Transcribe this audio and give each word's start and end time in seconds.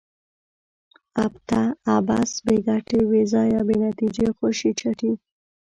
ابته؛ 1.25 1.61
عبث، 1.95 2.31
بې 2.45 2.55
ګټي، 2.67 2.99
بې 3.09 3.21
ځایه، 3.33 3.61
بې 3.67 3.75
نتیجې، 3.85 4.27
خوشي 4.37 4.71
چټي 4.79 5.11